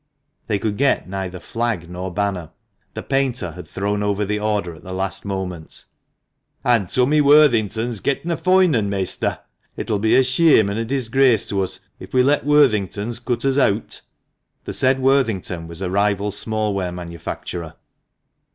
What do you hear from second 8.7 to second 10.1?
un, measter. It'll